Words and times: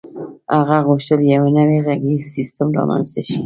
هغه 0.55 0.77
غوښتل 0.87 1.19
یو 1.35 1.43
نوی 1.57 1.79
غږیز 1.87 2.21
سیسټم 2.35 2.67
رامنځته 2.77 3.21
شي 3.27 3.37